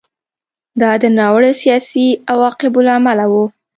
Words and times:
دا 0.81 0.91
د 1.01 1.03
ناوړه 1.17 1.51
سیاسي 1.61 2.07
عواقبو 2.31 2.79
له 2.87 2.91
امله 2.99 3.25
و 3.31 3.33